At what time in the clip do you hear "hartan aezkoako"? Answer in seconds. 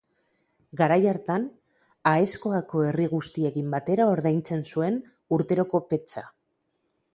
1.11-2.81